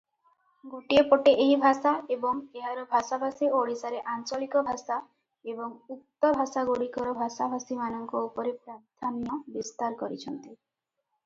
ଗୋଟିଏ 0.69 1.01
ପଟେ 1.09 1.33
ଏହି 1.43 1.57
ଭାଷା 1.63 1.91
ଏବଂ 2.15 2.39
ଏହାର 2.61 2.85
ଭାଷାଭାଷୀ 2.93 3.49
ଓଡ଼ିଶାରେ 3.57 3.99
ଆଞ୍ଚଳିକ 4.15 4.65
ଭାଷା 4.71 4.99
ଏବଂ 5.55 5.77
ଉକ୍ତ 5.97 6.33
ଭାଷାଗୁଡ଼ିକର 6.41 7.15
ଭାଷାଭାଷୀମାନଙ୍କ 7.23 8.25
ଉପରେ 8.31 8.55
ପ୍ରାଧାନ୍ୟ 8.65 9.39
ବିସ୍ତାର 9.59 10.01
କରିଛନ୍ତି। 10.03 10.45